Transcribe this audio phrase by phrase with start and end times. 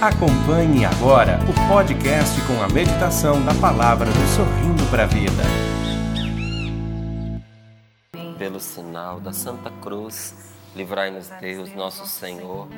[0.00, 5.42] Acompanhe agora o podcast com a meditação da palavra do Sorrindo para a Vida.
[8.38, 12.68] Pelo sinal da Santa Cruz, livrai-nos Deus, nosso Senhor,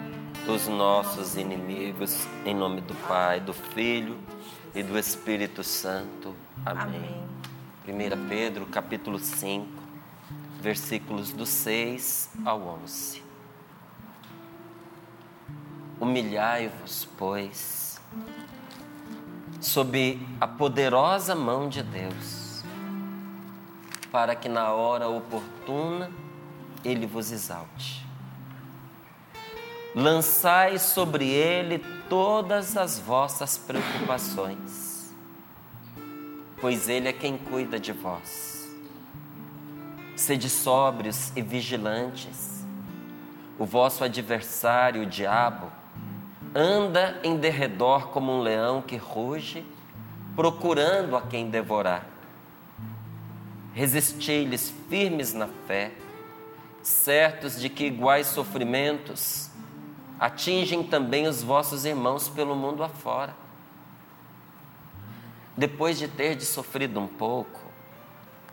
[0.47, 4.17] dos nossos inimigos, em nome do Pai, do Filho
[4.75, 6.35] e do Espírito Santo.
[6.65, 7.23] Amém.
[7.87, 9.69] 1 Pedro, capítulo 5,
[10.63, 13.30] versículos do 6 ao 11.
[16.01, 18.01] Humilhai-vos, pois,
[19.61, 22.65] sob a poderosa mão de Deus,
[24.11, 26.11] para que na hora oportuna
[26.83, 28.07] ele vos exalte.
[29.95, 35.13] Lançai sobre ele todas as vossas preocupações,
[36.61, 38.75] pois ele é quem cuida de vós.
[40.17, 42.65] Sede sóbrios e vigilantes.
[43.59, 45.80] O vosso adversário, o diabo,
[46.55, 49.65] anda em derredor como um leão que ruge,
[50.35, 52.07] procurando a quem devorar.
[53.73, 55.93] Resisti-lhes firmes na fé,
[56.83, 59.51] certos de que iguais sofrimentos
[60.19, 63.35] atingem também os vossos irmãos pelo mundo afora.
[65.57, 67.61] Depois de ter sofrido um pouco,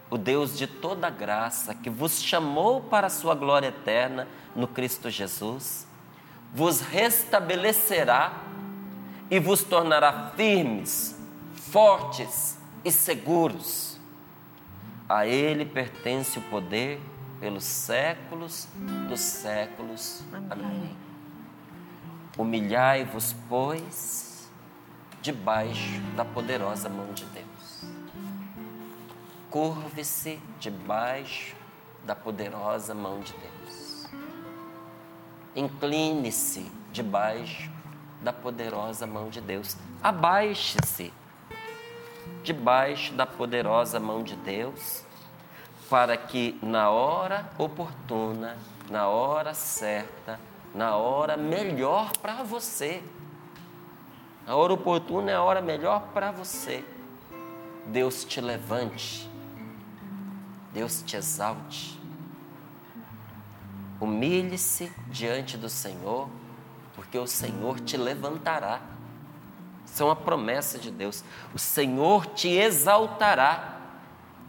[0.10, 5.10] o Deus de toda graça, que vos chamou para a sua glória eterna no Cristo
[5.10, 5.87] Jesus,
[6.54, 8.34] vos restabelecerá
[9.30, 11.18] e vos tornará firmes,
[11.56, 14.00] fortes e seguros.
[15.10, 17.00] A Ele pertence o poder
[17.40, 18.68] pelos séculos
[19.08, 20.24] dos séculos.
[20.50, 20.96] Amém.
[22.38, 24.50] Humilhai-vos, pois,
[25.22, 27.84] debaixo da poderosa mão de Deus.
[29.50, 31.56] Curve-se debaixo
[32.06, 33.57] da poderosa mão de Deus
[35.58, 37.72] incline-se debaixo
[38.22, 39.76] da poderosa mão de Deus.
[40.02, 41.12] Abaixe-se
[42.44, 45.04] debaixo da poderosa mão de Deus,
[45.90, 48.58] para que na hora oportuna,
[48.90, 50.40] na hora certa,
[50.74, 53.02] na hora melhor para você,
[54.46, 56.86] a hora oportuna é a hora melhor para você.
[57.88, 59.30] Deus te levante,
[60.74, 62.00] Deus te exalte,
[64.00, 66.30] Humilhe-se diante do Senhor,
[66.96, 68.82] porque o Senhor te levantará.
[69.86, 71.24] Isso é uma promessa de Deus.
[71.54, 73.80] O Senhor te exaltará.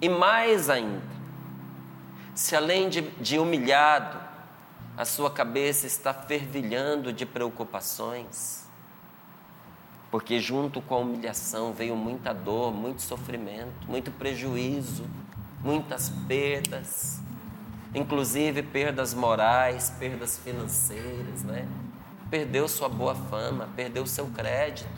[0.00, 1.02] E mais ainda,
[2.34, 4.18] se além de, de humilhado,
[4.96, 8.64] a sua cabeça está fervilhando de preocupações,
[10.10, 15.08] porque junto com a humilhação veio muita dor, muito sofrimento, muito prejuízo,
[15.62, 17.20] muitas perdas
[17.94, 21.66] inclusive perdas morais, perdas financeiras, né?
[22.30, 24.88] Perdeu sua boa fama, perdeu seu crédito,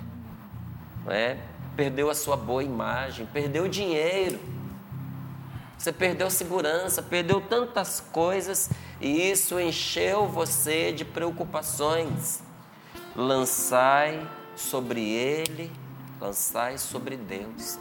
[1.05, 1.39] né?
[1.77, 4.41] Perdeu a sua boa imagem, perdeu dinheiro.
[5.79, 8.71] Você perdeu segurança, perdeu tantas coisas
[9.01, 12.43] e isso encheu você de preocupações.
[13.17, 15.73] Lançai sobre ele,
[16.21, 17.79] lançai sobre Deus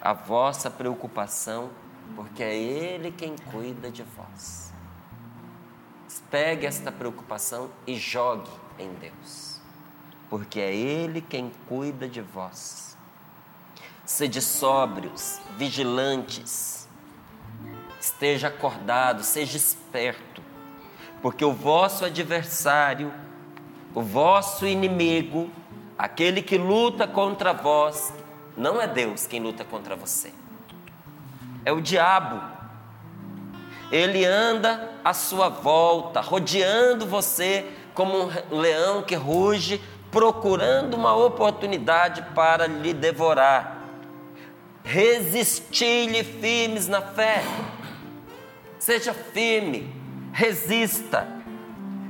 [0.00, 1.70] a vossa preocupação
[2.14, 4.72] porque é Ele quem cuida de vós.
[6.30, 9.60] Pegue esta preocupação e jogue em Deus,
[10.28, 12.96] porque é Ele quem cuida de vós.
[14.04, 16.88] Sede sóbrios, vigilantes,
[18.00, 20.40] esteja acordado, seja esperto,
[21.20, 23.12] porque o vosso adversário,
[23.92, 25.50] o vosso inimigo,
[25.98, 28.14] aquele que luta contra vós,
[28.56, 30.32] não é Deus quem luta contra você
[31.64, 32.40] é o diabo.
[33.90, 42.22] Ele anda à sua volta, rodeando você como um leão que ruge, procurando uma oportunidade
[42.34, 43.78] para lhe devorar.
[44.84, 47.42] Resistir-lhe firmes na fé.
[48.78, 49.94] Seja firme,
[50.32, 51.28] resista,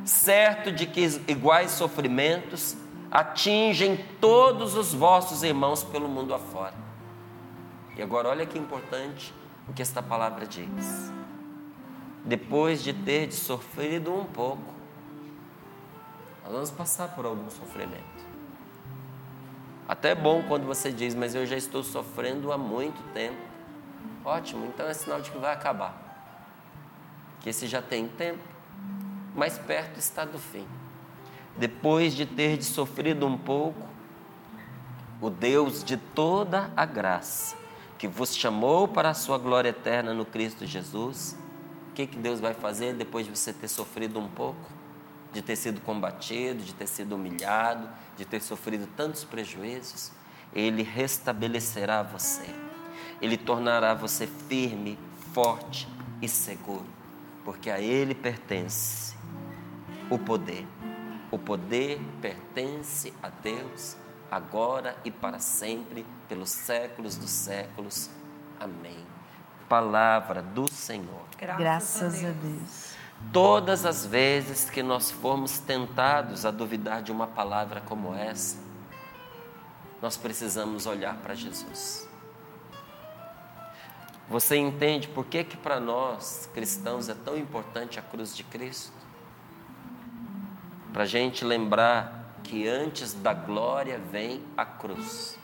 [0.05, 2.77] certo de que iguais sofrimentos
[3.11, 6.75] atingem todos os vossos irmãos pelo mundo afora.
[7.97, 9.35] E agora olha que importante
[9.71, 11.13] o que esta palavra diz.
[12.25, 14.75] Depois de ter sofrido um pouco,
[16.43, 18.21] nós vamos passar por algum sofrimento.
[19.87, 23.41] Até é bom quando você diz, mas eu já estou sofrendo há muito tempo.
[24.25, 25.95] Ótimo, então é sinal de que vai acabar.
[27.41, 28.43] Que esse já tem tempo,
[29.35, 30.67] mais perto está do fim.
[31.57, 33.89] Depois de ter sofrido um pouco,
[35.21, 37.57] o Deus de toda a graça,
[38.01, 41.37] que vos chamou para a sua glória eterna no Cristo Jesus,
[41.91, 44.81] o que, que Deus vai fazer depois de você ter sofrido um pouco?
[45.33, 50.13] de ter sido combatido, de ter sido humilhado, de ter sofrido tantos prejuízos,
[50.53, 52.47] Ele restabelecerá você.
[53.21, 54.99] Ele tornará você firme,
[55.33, 55.89] forte
[56.21, 56.87] e seguro,
[57.45, 59.15] porque a Ele pertence
[60.11, 60.67] o poder.
[61.31, 63.97] O poder pertence a Deus,
[64.31, 68.11] agora e para sempre, pelos séculos dos séculos.
[68.59, 69.05] Amém.
[69.69, 71.25] Palavra do Senhor.
[71.39, 72.95] Graças, a Deus.
[73.33, 78.59] Todas as vezes que nós formos tentados a duvidar de uma palavra como essa,
[80.01, 82.09] nós precisamos olhar para Jesus.
[84.29, 88.93] Você entende por que que para nós cristãos é tão importante a cruz de Cristo?
[90.93, 95.39] Para a gente lembrar que antes da glória vem a cruz.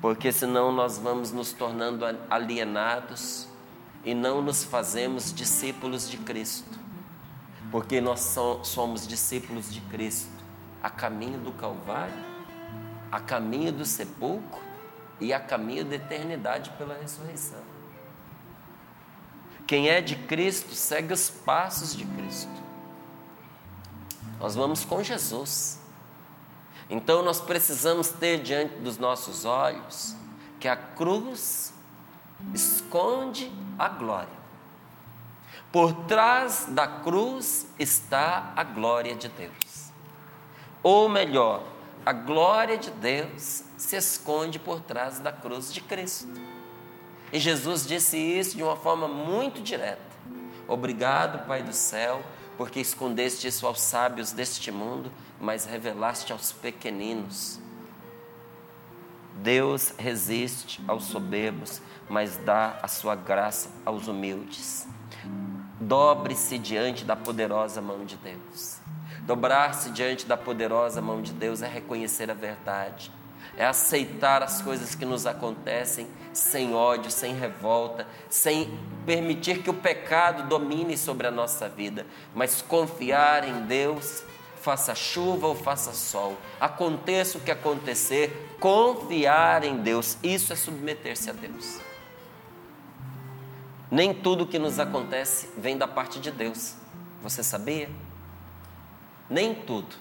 [0.00, 3.46] Porque senão nós vamos nos tornando alienados
[4.04, 6.78] e não nos fazemos discípulos de Cristo.
[7.70, 10.40] Porque nós somos discípulos de Cristo
[10.82, 12.24] a caminho do Calvário,
[13.12, 14.60] a caminho do sepulcro
[15.20, 17.60] e a caminho da eternidade pela ressurreição.
[19.66, 22.69] Quem é de Cristo segue os passos de Cristo.
[24.40, 25.78] Nós vamos com Jesus.
[26.88, 30.16] Então nós precisamos ter diante dos nossos olhos
[30.58, 31.72] que a cruz
[32.54, 34.40] esconde a glória.
[35.70, 39.92] Por trás da cruz está a glória de Deus.
[40.82, 41.62] Ou melhor,
[42.04, 46.28] a glória de Deus se esconde por trás da cruz de Cristo.
[47.32, 50.10] E Jesus disse isso de uma forma muito direta.
[50.66, 52.22] Obrigado, Pai do céu,
[52.60, 55.10] porque escondeste isso aos sábios deste mundo,
[55.40, 57.58] mas revelaste aos pequeninos.
[59.36, 64.86] Deus resiste aos soberbos, mas dá a sua graça aos humildes.
[65.80, 68.78] Dobre-se diante da poderosa mão de Deus.
[69.22, 73.10] Dobrar-se diante da poderosa mão de Deus é reconhecer a verdade,
[73.56, 79.74] é aceitar as coisas que nos acontecem sem ódio, sem revolta, sem permitir que o
[79.74, 84.22] pecado domine sobre a nossa vida, mas confiar em Deus,
[84.60, 91.30] faça chuva ou faça sol, aconteça o que acontecer, confiar em Deus, isso é submeter-se
[91.30, 91.80] a Deus.
[93.90, 96.76] Nem tudo que nos acontece vem da parte de Deus.
[97.22, 97.90] Você sabia?
[99.28, 99.96] Nem tudo.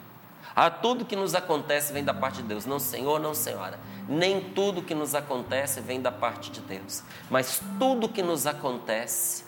[0.56, 2.66] Ah, tudo que nos acontece vem da parte de Deus.
[2.66, 3.80] Não, Senhor, não, Senhora.
[4.07, 7.04] Nem tudo que nos acontece vem da parte de Deus.
[7.30, 9.44] Mas tudo que nos acontece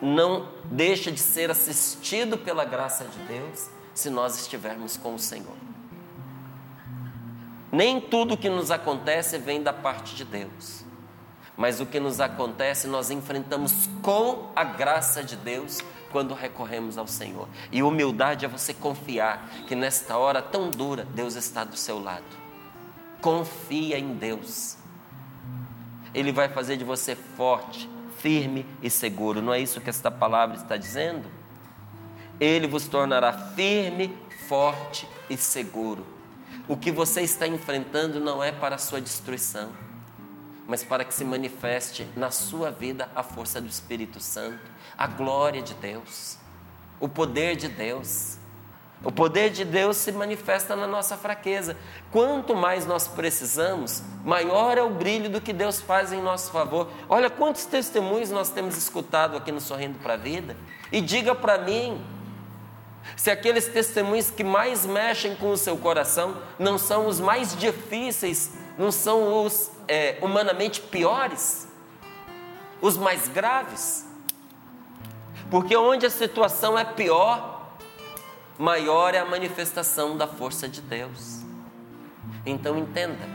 [0.00, 5.56] não deixa de ser assistido pela graça de Deus se nós estivermos com o Senhor.
[7.70, 10.84] Nem tudo que nos acontece vem da parte de Deus.
[11.56, 15.78] Mas o que nos acontece, nós enfrentamos com a graça de Deus
[16.12, 17.48] quando recorremos ao Senhor.
[17.72, 22.24] E humildade é você confiar que nesta hora tão dura, Deus está do seu lado.
[23.20, 24.76] Confia em Deus.
[26.14, 27.88] Ele vai fazer de você forte,
[28.18, 29.40] firme e seguro.
[29.40, 31.28] Não é isso que esta palavra está dizendo?
[32.38, 34.16] Ele vos tornará firme,
[34.46, 36.06] forte e seguro.
[36.68, 39.91] O que você está enfrentando não é para a sua destruição
[40.66, 45.62] mas para que se manifeste na sua vida a força do Espírito Santo, a glória
[45.62, 46.38] de Deus,
[47.00, 48.38] o poder de Deus.
[49.04, 51.76] O poder de Deus se manifesta na nossa fraqueza.
[52.12, 56.88] Quanto mais nós precisamos, maior é o brilho do que Deus faz em nosso favor.
[57.08, 60.56] Olha quantos testemunhos nós temos escutado aqui no Sorrindo para a Vida.
[60.92, 62.00] E diga para mim,
[63.16, 68.52] se aqueles testemunhos que mais mexem com o seu coração não são os mais difíceis,
[68.78, 71.68] não são os é, humanamente piores,
[72.80, 74.06] os mais graves.
[75.50, 77.76] Porque onde a situação é pior,
[78.58, 81.42] maior é a manifestação da força de Deus.
[82.46, 83.28] Então entenda: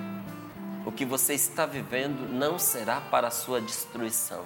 [0.83, 4.43] o que você está vivendo não será para a sua destruição,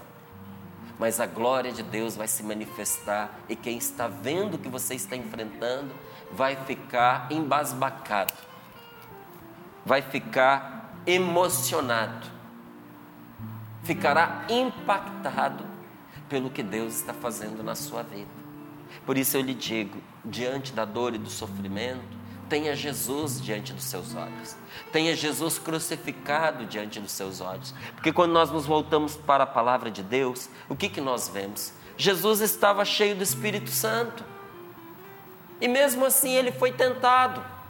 [0.99, 4.95] mas a glória de Deus vai se manifestar e quem está vendo o que você
[4.95, 5.95] está enfrentando
[6.29, 8.33] vai ficar embasbacado,
[9.85, 12.27] vai ficar emocionado,
[13.83, 15.65] ficará impactado
[16.29, 18.29] pelo que Deus está fazendo na sua vida.
[19.05, 23.85] Por isso eu lhe digo: diante da dor e do sofrimento, tenha Jesus diante dos
[23.85, 24.57] seus olhos,
[24.91, 29.89] tenha Jesus crucificado diante dos seus olhos, porque quando nós nos voltamos para a palavra
[29.89, 31.73] de Deus, o que, que nós vemos?
[31.95, 34.25] Jesus estava cheio do Espírito Santo,
[35.61, 37.60] e mesmo assim ele foi tentado.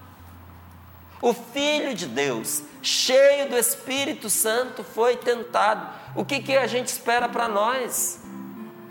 [1.22, 5.88] O Filho de Deus, cheio do Espírito Santo, foi tentado.
[6.16, 8.20] O que, que a gente espera para nós?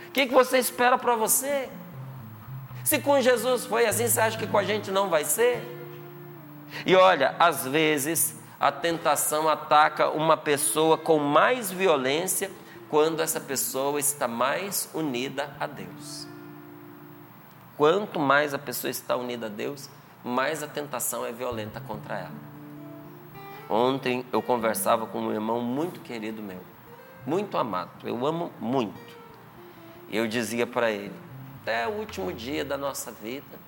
[0.09, 1.69] O que, que você espera para você?
[2.85, 5.63] Se com Jesus foi assim, você acha que com a gente não vai ser?
[6.87, 12.51] E olha, às vezes a tentação ataca uma pessoa com mais violência
[12.89, 16.27] quando essa pessoa está mais unida a Deus.
[17.77, 19.89] Quanto mais a pessoa está unida a Deus,
[20.25, 22.51] mais a tentação é violenta contra ela.
[23.69, 26.61] Ontem eu conversava com um irmão muito querido meu,
[27.27, 29.19] muito amado, eu amo muito.
[30.09, 31.15] E eu dizia para ele:
[31.63, 33.59] até o último dia da nossa vida,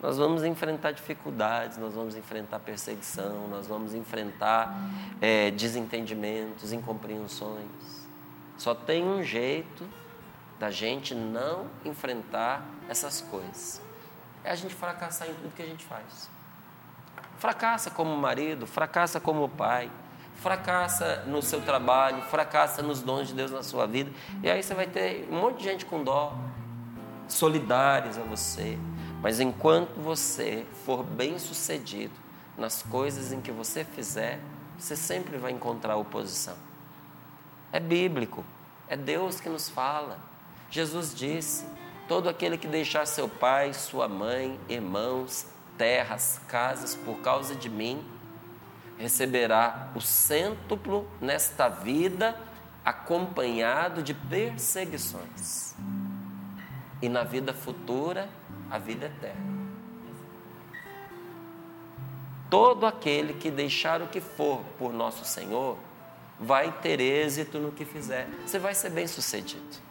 [0.00, 4.72] nós vamos enfrentar dificuldades, nós vamos enfrentar perseguição, nós vamos enfrentar
[5.20, 8.06] é, desentendimentos, incompreensões.
[8.56, 9.88] Só tem um jeito
[10.58, 13.82] da gente não enfrentar essas coisas:
[14.44, 16.30] é a gente fracassar em tudo que a gente faz.
[17.38, 19.90] Fracassa como marido, fracassa como pai,
[20.36, 24.10] fracassa no seu trabalho, fracassa nos dons de Deus na sua vida.
[24.42, 26.34] E aí você vai ter um monte de gente com dó,
[27.28, 28.78] solidários a você.
[29.20, 32.14] Mas enquanto você for bem sucedido
[32.56, 34.40] nas coisas em que você fizer,
[34.78, 36.56] você sempre vai encontrar oposição.
[37.72, 38.44] É bíblico,
[38.88, 40.18] é Deus que nos fala.
[40.70, 41.66] Jesus disse:
[42.08, 45.46] todo aquele que deixar seu pai, sua mãe, irmãos,
[45.76, 48.04] terras, casas por causa de mim,
[48.96, 52.34] receberá o cêntuplo nesta vida,
[52.84, 55.74] acompanhado de perseguições.
[57.00, 58.28] E na vida futura,
[58.70, 59.58] a vida eterna.
[62.50, 65.76] Todo aquele que deixar o que for por nosso Senhor,
[66.40, 68.26] vai ter êxito no que fizer.
[68.46, 69.87] Você vai ser bem sucedido.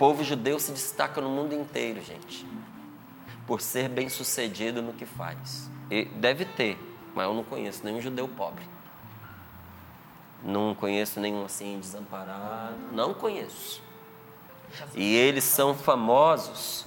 [0.00, 2.46] Povo judeu se destaca no mundo inteiro, gente
[3.50, 5.68] por ser bem sucedido no que faz.
[5.90, 6.78] E deve ter,
[7.16, 8.62] mas eu não conheço nenhum judeu pobre.
[10.40, 12.76] Não conheço nenhum assim desamparado.
[12.92, 13.82] Não conheço.
[14.94, 16.86] E eles são famosos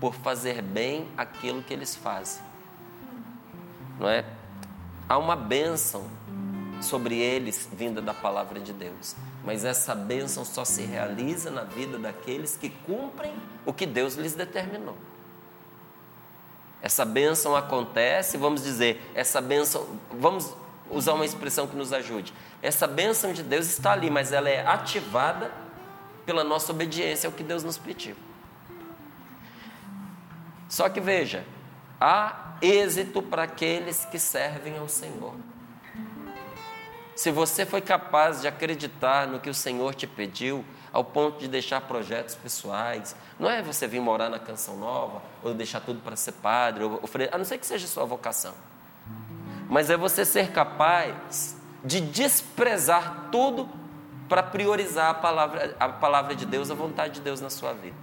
[0.00, 2.40] por fazer bem aquilo que eles fazem.
[3.98, 4.24] Não é?
[5.08, 6.08] Há uma bênção
[6.80, 9.16] sobre eles vinda da palavra de Deus.
[9.46, 13.32] Mas essa bênção só se realiza na vida daqueles que cumprem
[13.64, 14.96] o que Deus lhes determinou.
[16.82, 20.52] Essa bênção acontece, vamos dizer, essa bênção, vamos
[20.90, 22.34] usar uma expressão que nos ajude.
[22.60, 25.52] Essa bênção de Deus está ali, mas ela é ativada
[26.24, 28.16] pela nossa obediência ao que Deus nos pediu.
[30.68, 31.44] Só que veja,
[32.00, 35.34] há êxito para aqueles que servem ao Senhor.
[37.16, 40.64] Se você foi capaz de acreditar no que o Senhor te pediu,
[40.96, 43.14] ao ponto de deixar projetos pessoais.
[43.38, 47.02] Não é você vir morar na Canção Nova, ou deixar tudo para ser padre, ou,
[47.30, 48.54] a não ser que seja sua vocação.
[49.68, 51.54] Mas é você ser capaz
[51.84, 53.68] de desprezar tudo
[54.26, 57.96] para priorizar a palavra, a palavra de Deus, a vontade de Deus na sua vida.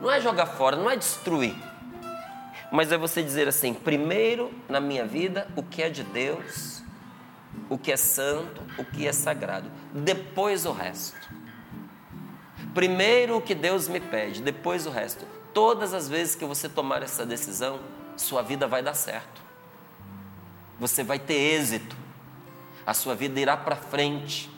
[0.00, 1.56] Não é jogar fora, não é destruir.
[2.70, 6.81] Mas é você dizer assim: primeiro na minha vida, o que é de Deus,
[7.68, 9.70] o que é santo, o que é sagrado.
[9.92, 11.16] Depois o resto.
[12.74, 15.26] Primeiro o que Deus me pede, depois o resto.
[15.52, 17.80] Todas as vezes que você tomar essa decisão,
[18.16, 19.42] sua vida vai dar certo.
[20.78, 21.96] Você vai ter êxito.
[22.86, 24.50] A sua vida irá para frente.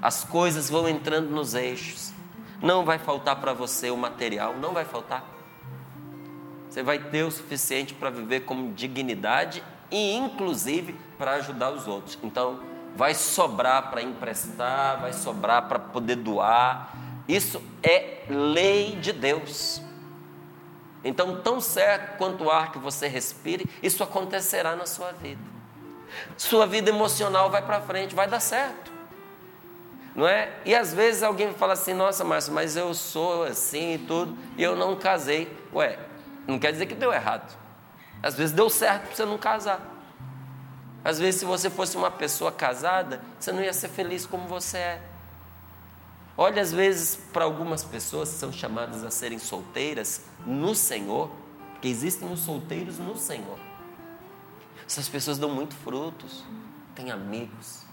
[0.00, 2.12] As coisas vão entrando nos eixos.
[2.62, 5.24] Não vai faltar para você o material, não vai faltar.
[6.68, 12.18] Você vai ter o suficiente para viver com dignidade e, inclusive, para ajudar os outros.
[12.22, 12.60] Então,
[12.96, 16.94] vai sobrar para emprestar, vai sobrar para poder doar,
[17.28, 19.80] isso é lei de Deus.
[21.02, 25.40] Então, tão certo quanto o ar que você respire, isso acontecerá na sua vida.
[26.36, 28.92] Sua vida emocional vai para frente, vai dar certo.
[30.14, 30.50] Não é?
[30.64, 34.62] E às vezes alguém fala assim: "Nossa, Márcio, mas eu sou assim e tudo, e
[34.62, 35.56] eu não casei".
[35.72, 35.98] Ué,
[36.46, 37.56] não quer dizer que deu errado.
[38.22, 39.80] Às vezes deu certo para você não casar.
[41.02, 44.76] Às vezes, se você fosse uma pessoa casada, você não ia ser feliz como você
[44.76, 45.02] é.
[46.36, 51.30] Olha, às vezes, para algumas pessoas que são chamadas a serem solteiras no Senhor,
[51.72, 53.58] porque existem os solteiros no Senhor.
[54.86, 56.44] Essas pessoas dão muito frutos,
[56.94, 57.84] têm amigos,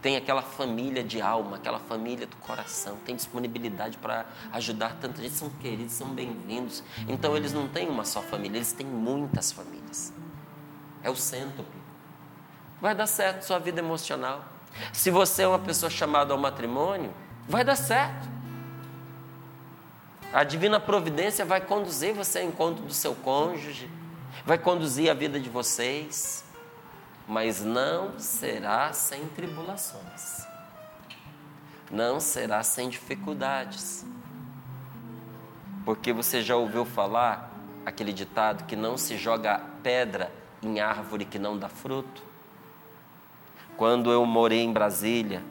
[0.00, 5.34] tem aquela família de alma, aquela família do coração, tem disponibilidade para ajudar tanta gente,
[5.34, 6.84] são queridos, são bem-vindos.
[7.08, 10.12] Então eles não têm uma só família, eles têm muitas famílias.
[11.02, 11.80] É o cêntuplo.
[12.80, 14.44] Vai dar certo sua vida emocional.
[14.92, 17.12] Se você é uma pessoa chamada ao matrimônio,
[17.48, 18.28] vai dar certo.
[20.32, 23.90] A divina providência vai conduzir você ao encontro do seu cônjuge,
[24.44, 26.44] vai conduzir a vida de vocês,
[27.28, 30.46] mas não será sem tribulações,
[31.90, 34.06] não será sem dificuldades.
[35.84, 37.52] Porque você já ouviu falar
[37.84, 40.32] aquele ditado que não se joga pedra
[40.62, 42.22] em árvore que não dá fruto?
[43.76, 45.42] Quando eu morei em Brasília,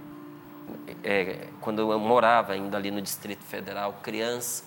[1.04, 4.64] é, quando eu morava ainda ali no Distrito Federal, criança,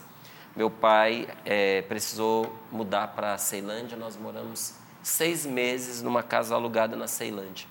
[0.56, 3.96] meu pai é, precisou mudar para a Ceilândia.
[3.96, 7.66] Nós moramos seis meses numa casa alugada na Ceilândia.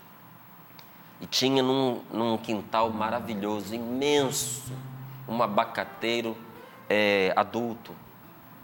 [1.21, 4.71] E tinha num, num quintal maravilhoso, imenso,
[5.27, 6.35] um abacateiro
[6.89, 7.93] é, adulto,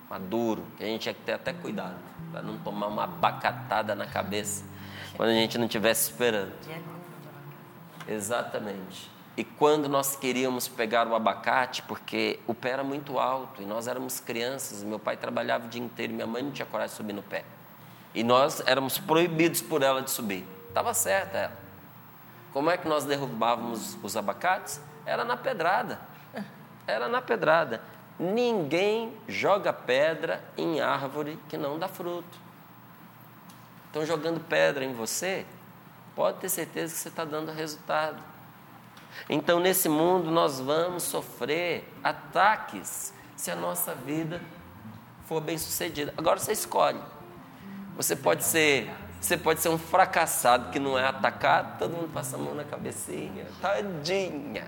[0.09, 1.97] maduro, que a gente tinha que ter até cuidado
[2.31, 4.63] para não tomar uma abacatada na cabeça
[5.15, 6.53] quando a gente não estivesse esperando.
[8.07, 9.11] Exatamente.
[9.37, 13.87] E quando nós queríamos pegar o abacate, porque o pé era muito alto e nós
[13.87, 17.13] éramos crianças, meu pai trabalhava o dia inteiro minha mãe não tinha coragem de subir
[17.13, 17.43] no pé.
[18.15, 20.47] E nós éramos proibidos por ela de subir.
[20.69, 21.57] Estava certa ela.
[22.53, 24.79] Como é que nós derrubávamos os abacates?
[25.05, 25.99] Era na pedrada.
[26.87, 27.81] Era na pedrada.
[28.17, 32.39] Ninguém joga pedra em árvore que não dá fruto.
[33.87, 35.45] Estão jogando pedra em você?
[36.15, 38.23] Pode ter certeza que você está dando resultado.
[39.29, 44.41] Então, nesse mundo, nós vamos sofrer ataques se a nossa vida
[45.27, 46.13] for bem sucedida.
[46.17, 46.99] Agora você escolhe.
[47.95, 48.89] Você pode ser,
[49.21, 52.63] você pode ser um fracassado que não é atacado, todo mundo passa a mão na
[52.63, 54.67] cabecinha, tadinha.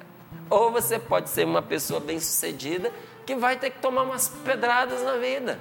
[0.50, 2.92] Ou você pode ser uma pessoa bem sucedida
[3.26, 5.60] que vai ter que tomar umas pedradas na vida.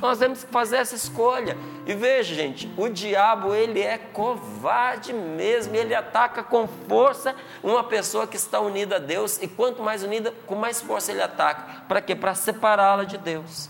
[0.00, 1.56] Nós temos que fazer essa escolha.
[1.86, 8.26] E veja, gente, o diabo ele é covarde mesmo, ele ataca com força uma pessoa
[8.26, 11.82] que está unida a Deus e quanto mais unida, com mais força ele ataca.
[11.86, 12.16] Para quê?
[12.16, 13.68] Para separá-la de Deus.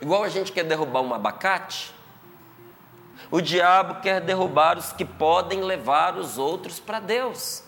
[0.00, 1.94] Igual a gente quer derrubar um abacate,
[3.30, 7.62] o diabo quer derrubar os que podem levar os outros para Deus.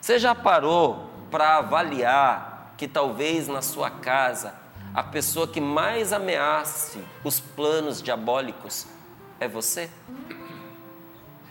[0.00, 4.54] Você já parou para avaliar que talvez na sua casa
[4.94, 8.86] a pessoa que mais ameace os planos diabólicos
[9.40, 9.90] é você?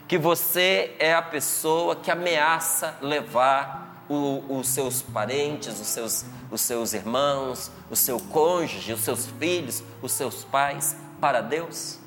[0.08, 6.60] Que você é a pessoa que ameaça levar o, os seus parentes, os seus, os
[6.60, 11.98] seus irmãos, o seu cônjuge, os seus filhos, os seus pais para Deus?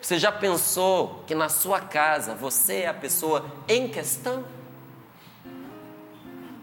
[0.00, 4.44] Você já pensou que na sua casa você é a pessoa em questão?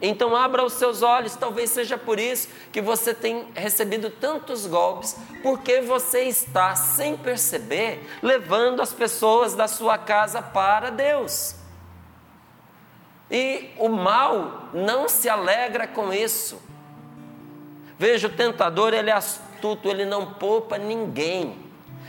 [0.00, 5.16] Então abra os seus olhos, talvez seja por isso que você tem recebido tantos golpes,
[5.42, 11.56] porque você está, sem perceber, levando as pessoas da sua casa para Deus.
[13.30, 16.60] E o mal não se alegra com isso.
[17.98, 21.56] Veja, o tentador, ele é astuto, ele não poupa ninguém.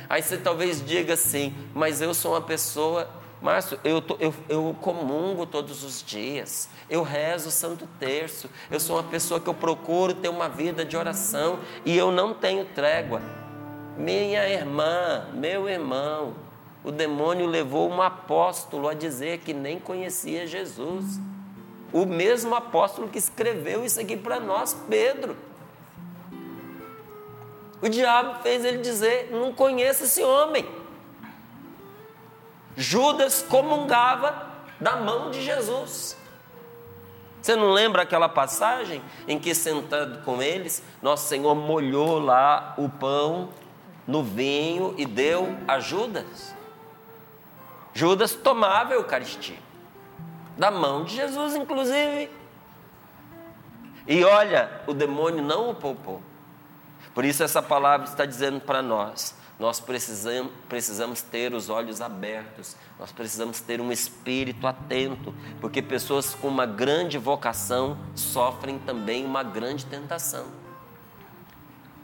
[0.10, 3.10] Aí você talvez diga assim, mas eu sou uma pessoa
[3.42, 8.96] Márcio, eu, eu, eu comungo todos os dias, eu rezo o Santo Terço, eu sou
[8.96, 13.22] uma pessoa que eu procuro ter uma vida de oração e eu não tenho trégua.
[13.96, 16.34] Minha irmã, meu irmão,
[16.88, 21.20] o demônio levou um apóstolo a dizer que nem conhecia Jesus.
[21.92, 25.36] O mesmo apóstolo que escreveu isso aqui para nós, Pedro.
[27.82, 30.66] O diabo fez ele dizer: Não conheço esse homem.
[32.78, 34.48] Judas comungava
[34.80, 36.16] da mão de Jesus.
[37.42, 42.88] Você não lembra aquela passagem em que, sentado com eles, Nosso Senhor molhou lá o
[42.88, 43.50] pão
[44.08, 46.56] no vinho e deu a Judas?
[47.98, 49.58] Judas tomava a Eucaristia,
[50.56, 52.30] da mão de Jesus, inclusive.
[54.08, 56.22] E olha, o demônio não o poupou.
[57.16, 62.76] Por isso, essa palavra está dizendo para nós: nós precisamos, precisamos ter os olhos abertos,
[63.00, 69.42] nós precisamos ter um espírito atento, porque pessoas com uma grande vocação sofrem também uma
[69.42, 70.46] grande tentação.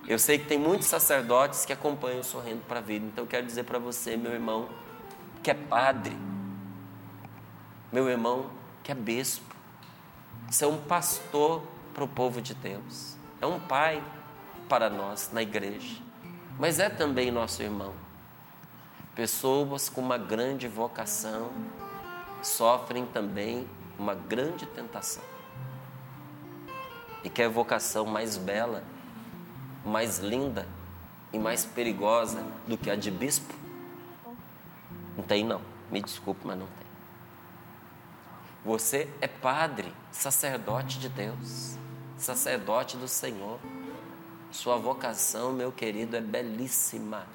[0.08, 3.46] Eu sei que tem muitos sacerdotes que acompanham Sorrindo para a Vida, então eu quero
[3.46, 4.68] dizer para você, meu irmão,
[5.44, 6.18] que é padre,
[7.92, 8.50] meu irmão,
[8.82, 9.54] que é bispo,
[10.50, 11.62] você é um pastor
[11.94, 14.04] para o povo de Deus, é um pai
[14.68, 16.02] para nós na igreja
[16.58, 17.94] mas é também nosso irmão.
[19.16, 21.52] Pessoas com uma grande vocação
[22.42, 25.24] sofrem também uma grande tentação.
[27.24, 28.84] E quer vocação mais bela,
[29.86, 30.68] mais linda
[31.32, 33.54] e mais perigosa do que a de bispo?
[35.18, 35.62] Não tem, não.
[35.92, 36.88] Me desculpe, mas não tem.
[38.66, 41.78] Você é padre, sacerdote de Deus,
[42.18, 43.60] sacerdote do Senhor.
[44.52, 47.26] Sua vocação, meu querido, é belíssima.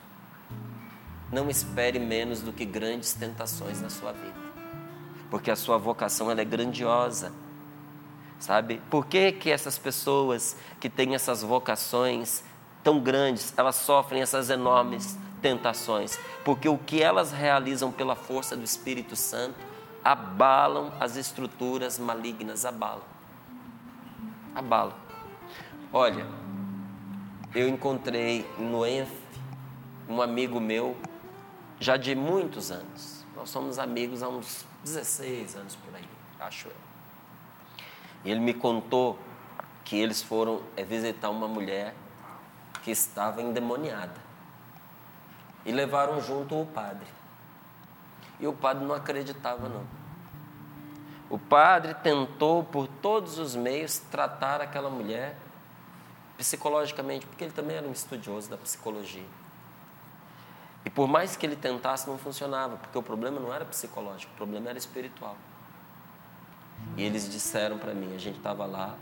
[1.30, 4.38] Não espere menos do que grandes tentações na sua vida,
[5.30, 7.32] porque a sua vocação ela é grandiosa.
[8.38, 8.80] Sabe?
[8.88, 12.42] Por que, que essas pessoas que têm essas vocações
[12.82, 16.18] tão grandes, elas sofrem essas enormes tentações?
[16.44, 19.57] Porque o que elas realizam pela força do Espírito Santo
[20.05, 23.03] abalam as estruturas malignas, abalam.
[24.55, 24.94] Abalam.
[25.92, 26.27] Olha,
[27.55, 29.11] eu encontrei no ENF
[30.09, 30.96] um amigo meu
[31.81, 33.24] já de muitos anos.
[33.37, 36.09] Nós somos amigos há uns 16 anos por aí,
[36.40, 36.74] acho eu.
[38.24, 39.18] Ele me contou
[39.85, 41.94] que eles foram é, visitar uma mulher
[42.83, 44.27] que estava endemoniada.
[45.68, 47.07] E levaram junto o padre.
[48.40, 49.85] E o padre não acreditava, não.
[51.28, 55.37] O padre tentou, por todos os meios, tratar aquela mulher
[56.38, 59.26] psicologicamente, porque ele também era um estudioso da psicologia.
[60.87, 64.37] E por mais que ele tentasse, não funcionava, porque o problema não era psicológico, o
[64.37, 65.37] problema era espiritual.
[66.96, 68.94] E eles disseram para mim: a gente estava lá,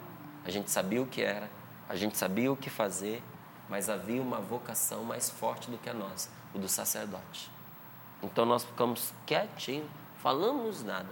[0.44, 1.48] a gente sabia o que era,
[1.88, 3.22] a gente sabia o que fazer,
[3.68, 7.50] mas havia uma vocação mais forte do que a nossa, o do sacerdote.
[8.22, 9.88] Então nós ficamos quietinhos,
[10.22, 11.08] falamos nada.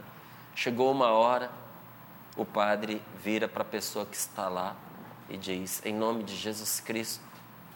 [0.55, 1.51] Chegou uma hora,
[2.37, 4.75] o padre vira para a pessoa que está lá
[5.29, 7.23] e diz: Em nome de Jesus Cristo,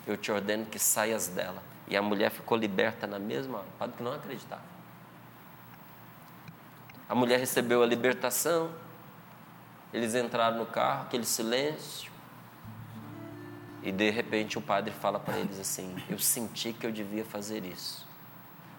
[0.07, 1.63] eu te ordeno que saias dela.
[1.87, 3.67] E a mulher ficou liberta na mesma hora.
[3.69, 4.63] O padre não acreditava.
[7.09, 8.71] A mulher recebeu a libertação.
[9.93, 12.13] Eles entraram no carro, aquele silêncio.
[13.83, 17.65] E de repente o padre fala para eles assim: Eu senti que eu devia fazer
[17.65, 18.07] isso.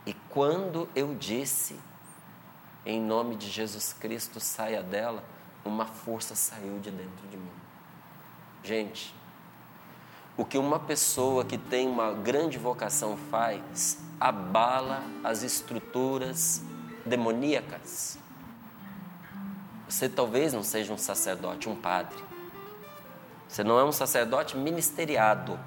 [0.05, 1.79] E quando eu disse,
[2.85, 5.23] em nome de Jesus Cristo, saia dela,
[5.63, 7.51] uma força saiu de dentro de mim.
[8.63, 9.13] Gente,
[10.35, 16.61] o que uma pessoa que tem uma grande vocação faz abala as estruturas
[17.05, 18.17] demoníacas.
[19.87, 22.28] Você talvez não seja um sacerdote, um padre.
[23.49, 25.59] Você não é um sacerdote ministeriado,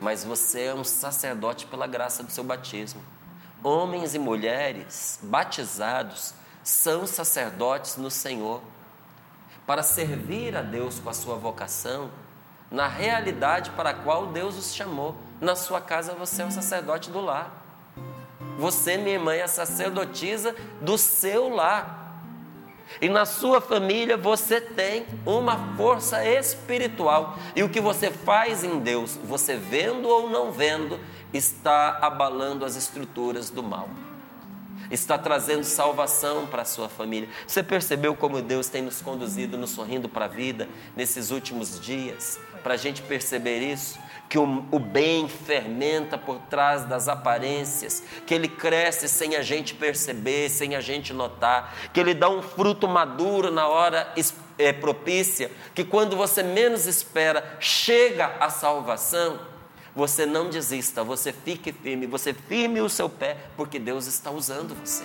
[0.00, 3.02] mas você é um sacerdote pela graça do seu batismo.
[3.62, 6.32] Homens e mulheres batizados
[6.64, 8.62] são sacerdotes no Senhor
[9.66, 12.10] para servir a Deus com a sua vocação
[12.70, 15.14] na realidade para a qual Deus os chamou.
[15.40, 17.64] Na sua casa você é o sacerdote do lar.
[18.58, 21.97] Você, minha irmã, é sacerdotisa do seu lar.
[23.00, 27.38] E na sua família você tem uma força espiritual.
[27.54, 30.98] E o que você faz em Deus, você vendo ou não vendo,
[31.32, 33.88] está abalando as estruturas do mal
[34.90, 37.28] está trazendo salvação para a sua família.
[37.46, 42.38] Você percebeu como Deus tem nos conduzido no sorrindo para a vida nesses últimos dias?
[42.62, 48.34] Para a gente perceber isso, que o, o, bem fermenta por trás das aparências, que
[48.34, 52.86] ele cresce sem a gente perceber, sem a gente notar, que ele dá um fruto
[52.86, 54.12] maduro na hora
[54.58, 59.40] é, propícia, que quando você menos espera, chega a salvação
[59.98, 64.72] você não desista, você fique firme, você firme o seu pé, porque Deus está usando
[64.72, 65.02] você.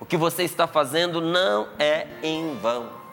[0.00, 3.03] O que você está fazendo não é em vão.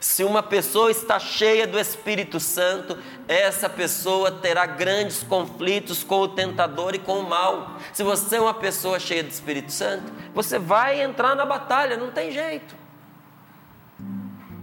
[0.00, 6.28] Se uma pessoa está cheia do Espírito Santo, essa pessoa terá grandes conflitos com o
[6.28, 7.76] tentador e com o mal.
[7.92, 12.10] Se você é uma pessoa cheia do Espírito Santo, você vai entrar na batalha, não
[12.10, 12.88] tem jeito.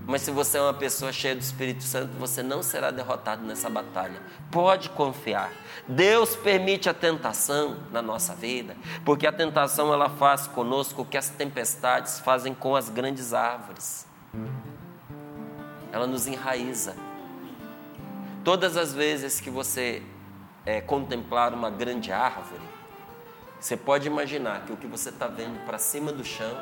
[0.07, 3.69] Mas se você é uma pessoa cheia do Espírito Santo, você não será derrotado nessa
[3.69, 4.21] batalha.
[4.51, 5.51] Pode confiar.
[5.87, 11.17] Deus permite a tentação na nossa vida, porque a tentação ela faz conosco o que
[11.17, 14.05] as tempestades fazem com as grandes árvores.
[15.91, 16.95] Ela nos enraiza.
[18.43, 20.03] Todas as vezes que você
[20.65, 22.61] é, contemplar uma grande árvore,
[23.59, 26.55] você pode imaginar que o que você está vendo para cima do chão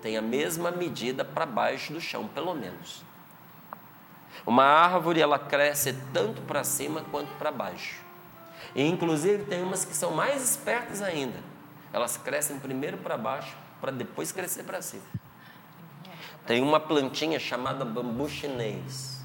[0.00, 3.04] tem a mesma medida para baixo do chão, pelo menos.
[4.46, 8.02] Uma árvore ela cresce tanto para cima quanto para baixo.
[8.74, 11.38] E inclusive tem umas que são mais espertas ainda.
[11.92, 15.04] Elas crescem primeiro para baixo para depois crescer para cima.
[16.48, 19.22] Tem uma plantinha chamada bambu chinês.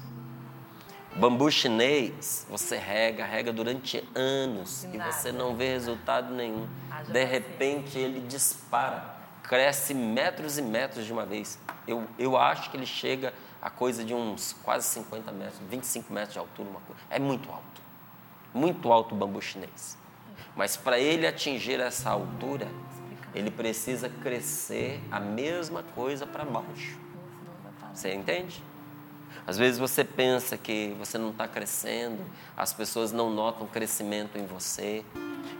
[1.16, 6.68] Bambu chinês, você rega, rega durante anos e você não vê resultado nenhum.
[7.08, 11.58] De repente ele dispara cresce metros e metros de uma vez.
[11.88, 13.32] Eu, eu acho que ele chega
[13.62, 17.00] a coisa de uns quase 50 metros, 25 metros de altura, uma coisa.
[17.08, 17.82] É muito alto.
[18.52, 19.96] Muito alto o bambu chinês.
[20.54, 22.68] Mas para ele atingir essa altura,
[23.34, 27.03] ele precisa crescer a mesma coisa para baixo.
[27.94, 28.62] Você entende?
[29.46, 32.24] Às vezes você pensa que você não está crescendo,
[32.56, 35.04] as pessoas não notam crescimento em você,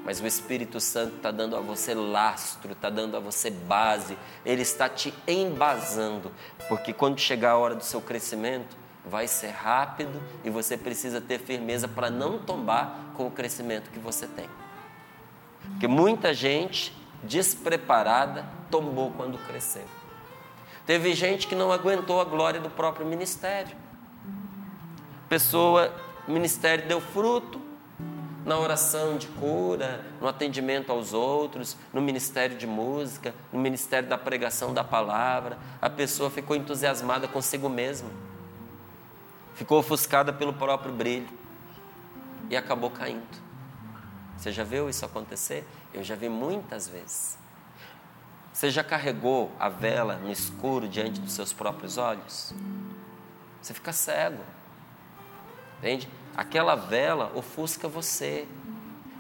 [0.05, 4.63] Mas o Espírito Santo está dando a você lastro, está dando a você base, ele
[4.63, 6.31] está te embasando,
[6.69, 11.39] porque quando chegar a hora do seu crescimento, vai ser rápido e você precisa ter
[11.39, 14.49] firmeza para não tombar com o crescimento que você tem.
[15.73, 19.85] Porque muita gente despreparada tombou quando cresceu.
[20.87, 23.77] Teve gente que não aguentou a glória do próprio ministério.
[25.29, 25.95] Pessoa,
[26.29, 27.61] ministério deu fruto
[28.45, 34.19] na oração de cura, no atendimento aos outros, no ministério de música, no ministério da
[34.19, 35.59] pregação da palavra.
[35.81, 38.11] A pessoa ficou entusiasmada consigo mesma,
[39.55, 41.29] ficou ofuscada pelo próprio brilho
[42.51, 43.43] e acabou caindo.
[44.37, 45.67] Você já viu isso acontecer?
[45.95, 47.39] Eu já vi muitas vezes.
[48.55, 52.55] Você já carregou a vela no escuro diante dos seus próprios olhos?
[53.61, 54.45] Você fica cego.
[55.79, 56.09] Entende?
[56.37, 58.47] Aquela vela ofusca você.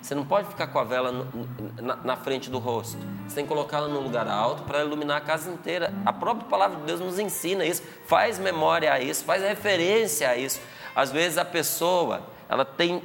[0.01, 1.49] Você não pode ficar com a vela no,
[1.83, 2.97] na, na, frente do rosto.
[3.27, 5.92] Você tem que colocá-la num lugar alto para iluminar a casa inteira.
[6.07, 10.37] A própria palavra de Deus nos ensina isso, faz memória a isso, faz referência a
[10.37, 10.61] isso.
[10.94, 13.03] Às vezes a pessoa, ela tem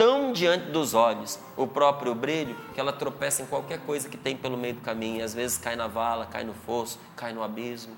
[0.00, 4.34] tão diante dos olhos o próprio brilho que ela tropeça em qualquer coisa que tem
[4.34, 5.18] pelo meio do caminho.
[5.18, 7.94] E às vezes cai na vala, cai no fosso, cai no abismo.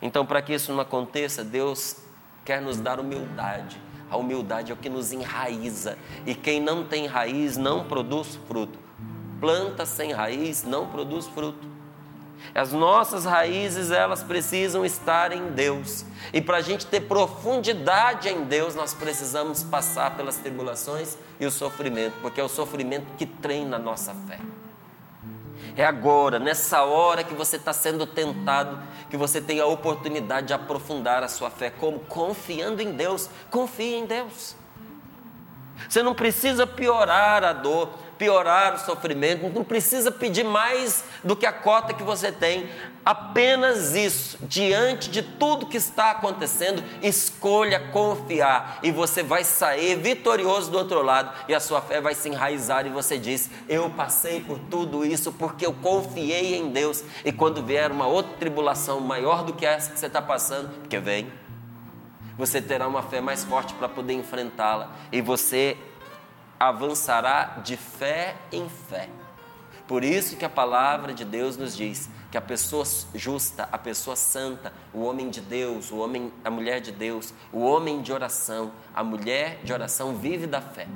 [0.00, 1.98] Então, para que isso não aconteça, Deus
[2.46, 3.78] quer nos dar humildade.
[4.10, 5.98] A humildade é o que nos enraiza.
[6.24, 8.78] E quem não tem raiz não produz fruto.
[9.38, 11.71] Planta sem raiz não produz fruto.
[12.54, 16.04] As nossas raízes, elas precisam estar em Deus.
[16.32, 21.50] E para a gente ter profundidade em Deus, nós precisamos passar pelas tribulações e o
[21.50, 24.38] sofrimento, porque é o sofrimento que treina a nossa fé.
[25.76, 28.78] É agora, nessa hora que você está sendo tentado,
[29.08, 31.70] que você tem a oportunidade de aprofundar a sua fé.
[31.70, 32.00] Como?
[32.00, 33.30] Confiando em Deus.
[33.50, 34.54] Confie em Deus.
[35.88, 37.90] Você não precisa piorar a dor,
[38.22, 42.68] piorar o sofrimento, não precisa pedir mais do que a cota que você tem.
[43.04, 50.70] Apenas isso, diante de tudo que está acontecendo, escolha confiar e você vai sair vitorioso
[50.70, 54.38] do outro lado e a sua fé vai se enraizar e você diz: Eu passei
[54.38, 57.02] por tudo isso porque eu confiei em Deus.
[57.24, 61.00] E quando vier uma outra tribulação maior do que essa que você está passando, porque
[61.00, 61.26] vem,
[62.38, 65.76] você terá uma fé mais forte para poder enfrentá-la e você
[66.68, 69.08] avançará de fé em fé.
[69.88, 74.14] Por isso que a palavra de Deus nos diz que a pessoa justa, a pessoa
[74.14, 78.72] santa, o homem de Deus, o homem, a mulher de Deus, o homem de oração,
[78.94, 80.86] a mulher de oração vive da fé.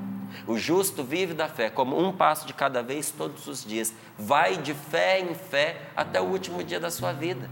[0.47, 3.93] O justo vive da fé, como um passo de cada vez todos os dias.
[4.17, 7.51] Vai de fé em fé até o último dia da sua vida.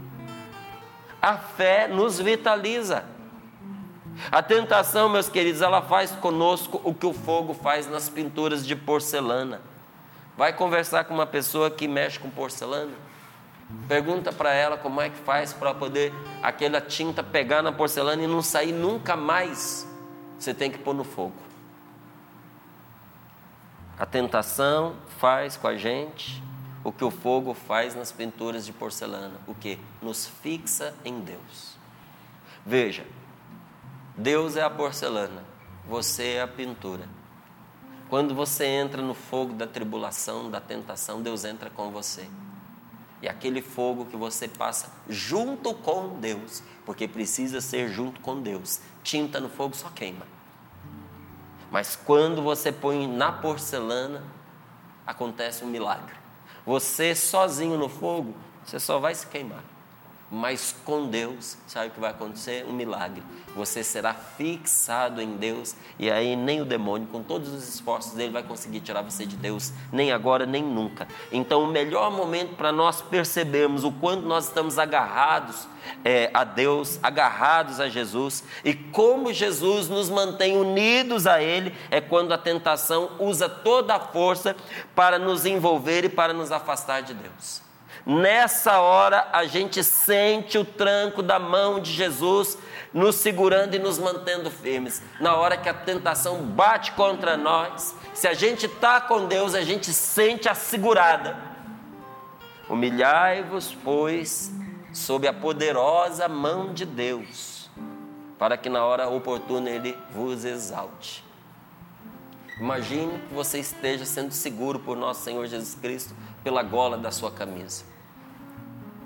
[1.21, 3.14] A fé nos vitaliza.
[4.31, 8.75] A tentação, meus queridos, ela faz conosco o que o fogo faz nas pinturas de
[8.75, 9.61] porcelana.
[10.37, 12.93] Vai conversar com uma pessoa que mexe com porcelana?
[13.87, 18.27] Pergunta para ela como é que faz para poder aquela tinta pegar na porcelana e
[18.27, 19.87] não sair nunca mais.
[20.37, 21.33] Você tem que pôr no fogo.
[23.97, 26.43] A tentação faz com a gente
[26.83, 29.35] o que o fogo faz nas pinturas de porcelana.
[29.47, 29.79] O que?
[30.01, 31.75] Nos fixa em Deus.
[32.65, 33.05] Veja,
[34.17, 35.43] Deus é a porcelana,
[35.87, 37.07] você é a pintura.
[38.09, 42.27] Quando você entra no fogo da tribulação, da tentação, Deus entra com você.
[43.21, 48.79] E aquele fogo que você passa junto com Deus, porque precisa ser junto com Deus.
[49.03, 50.25] Tinta no fogo só queima.
[51.69, 54.23] Mas quando você põe na porcelana,
[55.05, 56.15] acontece um milagre.
[56.65, 59.74] Você sozinho no fogo, você só vai se queimar.
[60.31, 62.65] Mas com Deus, sabe o que vai acontecer?
[62.67, 63.21] Um milagre.
[63.55, 68.33] Você será fixado em Deus e aí nem o demônio, com todos os esforços dele,
[68.33, 71.07] vai conseguir tirar você de Deus, nem agora, nem nunca.
[71.31, 75.67] Então, o melhor momento para nós percebermos o quanto nós estamos agarrados
[76.03, 82.01] é, a Deus, agarrados a Jesus e como Jesus nos mantém unidos a Ele é
[82.01, 84.55] quando a tentação usa toda a força
[84.95, 87.64] para nos envolver e para nos afastar de Deus.
[88.05, 92.55] Nessa hora a gente sente o tranco da mão de Jesus
[92.93, 95.01] nos segurando e nos mantendo firmes.
[95.19, 99.63] Na hora que a tentação bate contra nós, se a gente está com Deus, a
[99.63, 101.35] gente sente a segurada.
[102.69, 104.51] Humilhai-vos, pois,
[104.93, 107.71] sob a poderosa mão de Deus,
[108.37, 111.25] para que na hora oportuna Ele vos exalte.
[112.59, 117.31] Imagine que você esteja sendo seguro por nosso Senhor Jesus Cristo pela gola da sua
[117.31, 117.94] camisa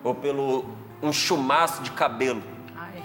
[0.04, 0.66] ou pelo
[1.02, 2.44] um chumaço de cabelo.
[2.76, 3.04] Ai.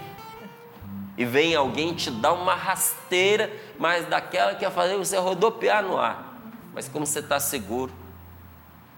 [1.17, 5.97] E vem alguém te dar uma rasteira, mas daquela que ia fazer você rodopiar no
[5.97, 6.33] ar.
[6.73, 7.93] mas como você está seguro,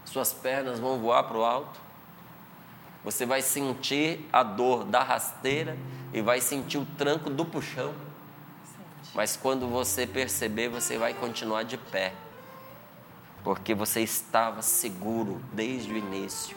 [0.04, 1.78] suas pernas vão voar para o alto.
[3.04, 5.76] Você vai sentir a dor da rasteira
[6.12, 7.94] e vai sentir o tranco do puxão.
[9.14, 12.12] Mas quando você perceber, você vai continuar de pé,
[13.42, 16.56] porque você estava seguro desde o início.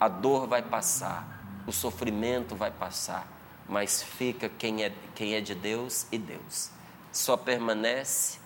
[0.00, 3.26] A dor vai passar, o sofrimento vai passar,
[3.68, 6.70] mas fica quem é, quem é de Deus e Deus.
[7.12, 8.38] Só permanece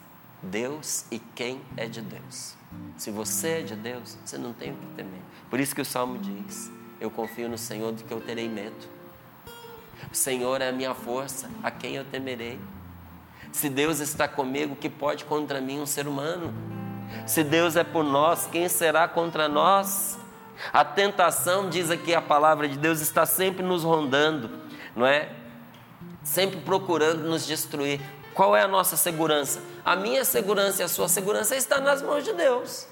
[0.43, 2.55] Deus e quem é de Deus.
[2.97, 5.21] Se você é de Deus, você não tem o que temer.
[5.51, 8.89] Por isso que o Salmo diz: Eu confio no Senhor do que eu terei medo.
[10.11, 12.59] O Senhor é a minha força, a quem eu temerei.
[13.53, 16.53] Se Deus está comigo, que pode contra mim um ser humano?
[17.27, 20.19] Se Deus é por nós, quem será contra nós?
[20.73, 24.51] A tentação, diz aqui a palavra de Deus, está sempre nos rondando,
[24.95, 25.31] não é?
[26.23, 28.01] Sempre procurando nos destruir.
[28.35, 29.61] Qual é a nossa segurança?
[29.85, 32.87] A minha segurança e a sua segurança está nas mãos de Deus.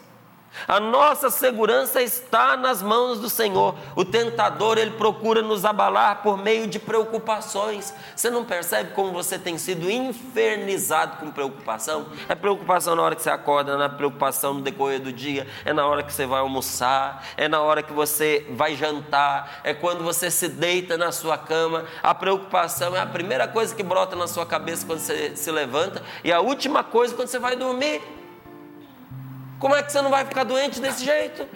[0.66, 3.74] A nossa segurança está nas mãos do Senhor.
[3.96, 7.94] O tentador, ele procura nos abalar por meio de preocupações.
[8.14, 12.06] Você não percebe como você tem sido infernizado com preocupação?
[12.28, 15.86] É preocupação na hora que você acorda, é preocupação no decorrer do dia, é na
[15.86, 20.30] hora que você vai almoçar, é na hora que você vai jantar, é quando você
[20.30, 21.84] se deita na sua cama.
[22.02, 26.02] A preocupação é a primeira coisa que brota na sua cabeça quando você se levanta
[26.22, 28.19] e a última coisa quando você vai dormir.
[29.60, 31.46] Como é que você não vai ficar doente desse jeito?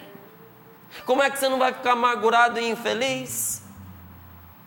[1.06, 3.64] Como é que você não vai ficar amargurado e infeliz?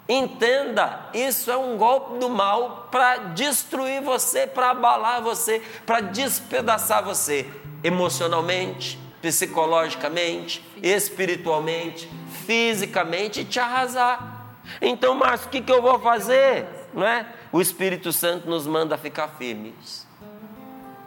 [0.09, 7.03] Entenda, isso é um golpe do mal para destruir você, para abalar você, para despedaçar
[7.03, 7.47] você
[7.83, 12.09] emocionalmente, psicologicamente, espiritualmente,
[12.45, 14.55] fisicamente e te arrasar.
[14.81, 16.65] Então, Márcio, o que, que eu vou fazer?
[16.91, 17.27] Não é?
[17.51, 20.07] O Espírito Santo nos manda ficar firmes.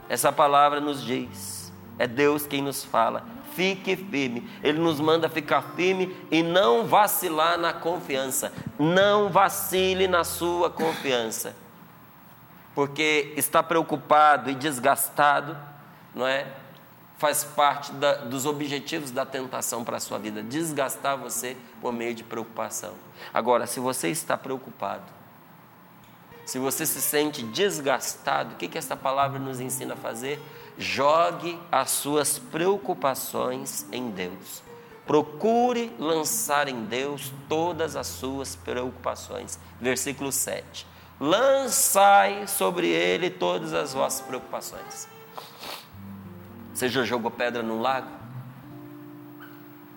[0.09, 1.60] Essa palavra nos diz
[2.00, 3.26] é Deus quem nos fala.
[3.54, 4.48] Fique firme.
[4.62, 8.50] Ele nos manda ficar firme e não vacilar na confiança.
[8.78, 11.54] Não vacile na sua confiança.
[12.74, 15.54] Porque está preocupado e desgastado,
[16.14, 16.46] não é?
[17.18, 22.14] Faz parte da, dos objetivos da tentação para a sua vida, desgastar você por meio
[22.14, 22.94] de preocupação.
[23.34, 25.04] Agora, se você está preocupado,
[26.46, 30.40] se você se sente desgastado, o que, que essa palavra nos ensina a fazer?
[30.81, 34.62] Jogue as suas preocupações em Deus.
[35.07, 39.59] Procure lançar em Deus todas as suas preocupações.
[39.79, 40.87] Versículo 7.
[41.21, 45.07] Lançai sobre ele todas as vossas preocupações.
[46.73, 48.09] Você já jogou pedra no lago?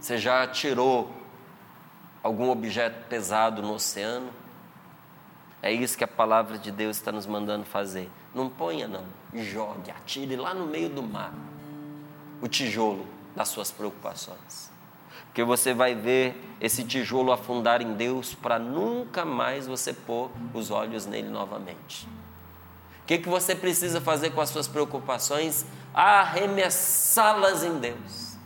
[0.01, 1.09] Você já tirou
[2.21, 4.29] algum objeto pesado no oceano?
[5.61, 8.11] É isso que a palavra de Deus está nos mandando fazer.
[8.33, 9.05] Não ponha, não.
[9.33, 11.33] Jogue, atire lá no meio do mar
[12.41, 14.71] o tijolo das suas preocupações.
[15.25, 20.69] Porque você vai ver esse tijolo afundar em Deus para nunca mais você pôr os
[20.69, 22.07] olhos nele novamente.
[23.01, 25.65] O que, que você precisa fazer com as suas preocupações?
[25.93, 28.37] Arremessá-las em Deus.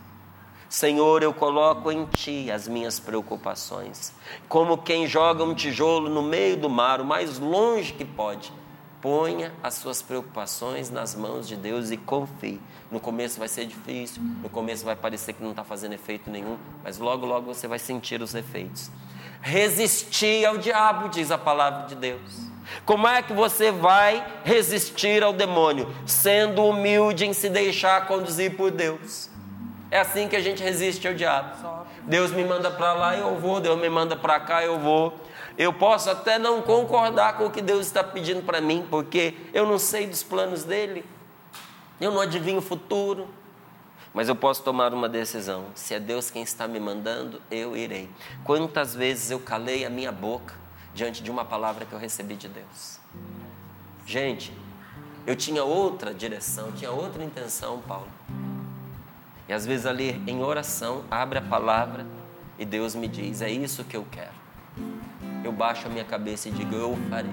[0.69, 4.13] Senhor, eu coloco em Ti as minhas preocupações,
[4.49, 8.51] como quem joga um tijolo no meio do mar, o mais longe que pode.
[9.07, 12.59] Ponha as suas preocupações nas mãos de Deus e confie.
[12.91, 16.57] No começo vai ser difícil, no começo vai parecer que não está fazendo efeito nenhum,
[16.83, 18.91] mas logo, logo você vai sentir os efeitos.
[19.39, 22.19] Resistir ao diabo, diz a palavra de Deus.
[22.85, 25.87] Como é que você vai resistir ao demônio?
[26.05, 29.29] Sendo humilde em se deixar conduzir por Deus.
[29.89, 31.55] É assim que a gente resiste ao diabo.
[32.03, 33.61] Deus me manda para lá, eu vou.
[33.61, 35.13] Deus me manda para cá, eu vou.
[35.57, 39.65] Eu posso até não concordar com o que Deus está pedindo para mim, porque eu
[39.65, 41.03] não sei dos planos dele.
[41.99, 43.27] Eu não adivinho o futuro.
[44.13, 45.65] Mas eu posso tomar uma decisão.
[45.75, 48.09] Se é Deus quem está me mandando, eu irei.
[48.43, 50.55] Quantas vezes eu calei a minha boca
[50.93, 52.99] diante de uma palavra que eu recebi de Deus?
[54.05, 54.53] Gente,
[55.25, 58.07] eu tinha outra direção, tinha outra intenção, Paulo.
[59.47, 62.05] E às vezes ali em oração, abre a palavra
[62.57, 64.46] e Deus me diz: É isso que eu quero.
[65.43, 67.31] Eu baixo a minha cabeça e digo: Eu farei.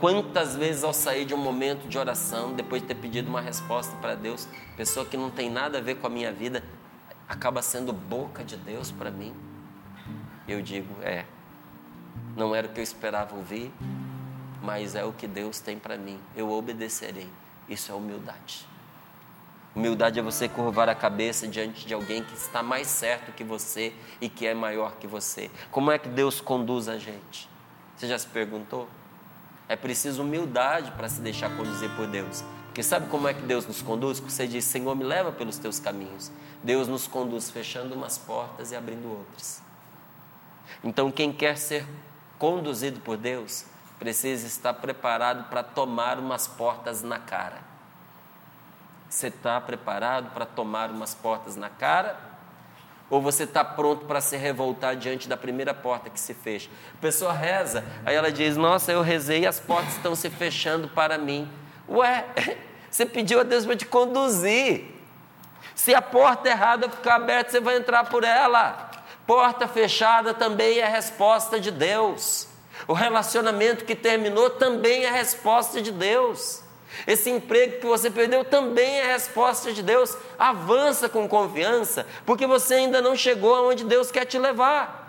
[0.00, 3.96] Quantas vezes ao sair de um momento de oração, depois de ter pedido uma resposta
[3.96, 6.62] para Deus, pessoa que não tem nada a ver com a minha vida,
[7.28, 9.34] acaba sendo boca de Deus para mim?
[10.46, 11.24] Eu digo: É,
[12.36, 13.72] não era o que eu esperava ouvir,
[14.62, 16.18] mas é o que Deus tem para mim.
[16.36, 17.28] Eu obedecerei.
[17.68, 18.66] Isso é humildade.
[19.76, 23.92] Humildade é você curvar a cabeça diante de alguém que está mais certo que você
[24.22, 25.50] e que é maior que você.
[25.70, 27.46] Como é que Deus conduz a gente?
[27.94, 28.88] Você já se perguntou?
[29.68, 32.42] É preciso humildade para se deixar conduzir por Deus.
[32.68, 34.18] Porque sabe como é que Deus nos conduz?
[34.18, 36.32] Você diz, Senhor, me leva pelos teus caminhos.
[36.62, 39.62] Deus nos conduz fechando umas portas e abrindo outras.
[40.82, 41.86] Então, quem quer ser
[42.38, 43.66] conduzido por Deus,
[43.98, 47.75] precisa estar preparado para tomar umas portas na cara.
[49.08, 52.16] Você está preparado para tomar umas portas na cara?
[53.08, 56.68] Ou você está pronto para se revoltar diante da primeira porta que se fecha?
[56.94, 60.88] A pessoa reza, aí ela diz: Nossa, eu rezei e as portas estão se fechando
[60.88, 61.48] para mim.
[61.88, 62.24] Ué,
[62.90, 64.92] você pediu a Deus para te conduzir.
[65.74, 68.90] Se a porta errada ficar aberta, você vai entrar por ela.
[69.24, 72.48] Porta fechada também é resposta de Deus.
[72.88, 76.62] O relacionamento que terminou também é resposta de Deus.
[77.06, 80.16] Esse emprego que você perdeu também é resposta de Deus.
[80.38, 85.06] Avança com confiança, porque você ainda não chegou aonde Deus quer te levar.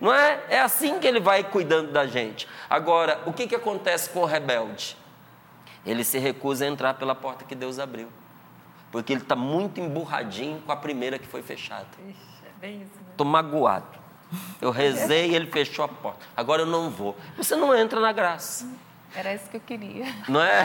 [0.00, 0.44] Não é?
[0.48, 2.48] É assim que ele vai cuidando da gente.
[2.68, 4.96] Agora, o que, que acontece com o rebelde?
[5.86, 8.08] Ele se recusa a entrar pela porta que Deus abriu.
[8.90, 11.86] Porque ele está muito emburradinho com a primeira que foi fechada.
[12.62, 13.32] Estou né?
[13.32, 13.98] magoado.
[14.60, 16.26] Eu rezei e ele fechou a porta.
[16.36, 17.16] Agora eu não vou.
[17.36, 18.66] Você não entra na graça.
[19.16, 20.06] Era isso que eu queria.
[20.28, 20.64] Não é?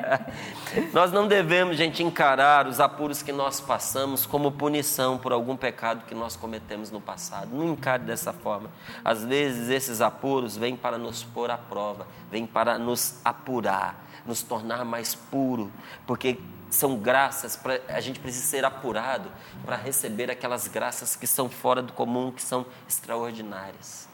[0.94, 6.06] nós não devemos, gente, encarar os apuros que nós passamos como punição por algum pecado
[6.06, 7.54] que nós cometemos no passado.
[7.54, 8.70] Não encare dessa forma.
[9.04, 14.42] Às vezes esses apuros vêm para nos pôr à prova, vêm para nos apurar, nos
[14.42, 15.70] tornar mais puro,
[16.06, 16.38] porque
[16.70, 19.30] são graças, pra, a gente precisa ser apurado
[19.64, 24.08] para receber aquelas graças que são fora do comum, que são extraordinárias.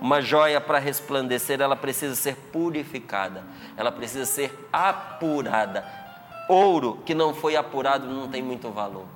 [0.00, 3.42] Uma joia para resplandecer, ela precisa ser purificada,
[3.76, 5.84] ela precisa ser apurada.
[6.48, 9.06] Ouro que não foi apurado não tem muito valor.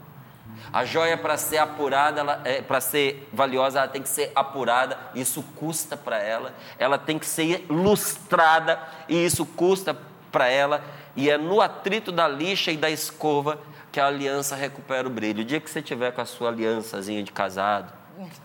[0.73, 5.43] A joia para ser apurada, é, para ser valiosa, ela tem que ser apurada, isso
[5.57, 6.55] custa para ela.
[6.79, 8.79] Ela tem que ser lustrada
[9.09, 9.97] e isso custa
[10.31, 10.83] para ela
[11.15, 13.59] e é no atrito da lixa e da escova
[13.91, 15.43] que a aliança recupera o brilho.
[15.43, 17.93] O dia que você tiver com a sua aliançazinha de casado,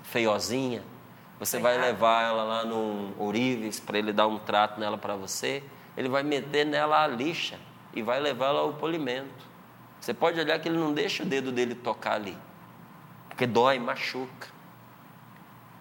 [0.03, 0.83] feiozinha,
[1.39, 5.63] você vai levar ela lá no Ourives para ele dar um trato nela para você,
[5.95, 7.59] ele vai meter nela a lixa
[7.93, 9.45] e vai levar ela ao polimento.
[9.99, 12.38] Você pode olhar que ele não deixa o dedo dele tocar ali,
[13.27, 14.55] porque dói, machuca.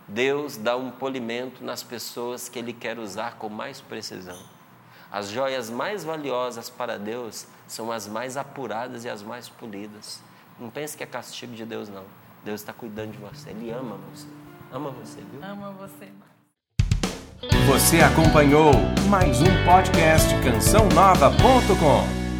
[0.09, 4.39] Deus dá um polimento nas pessoas que ele quer usar com mais precisão.
[5.11, 10.21] As joias mais valiosas para Deus são as mais apuradas e as mais polidas.
[10.59, 12.05] Não pense que é castigo de Deus, não.
[12.45, 13.51] Deus está cuidando de você.
[13.51, 14.27] Ele ama você.
[14.73, 15.41] Ama você, viu?
[15.43, 16.09] Ama você.
[17.67, 18.73] Você acompanhou
[19.09, 22.36] mais um podcast CançãoNova.com.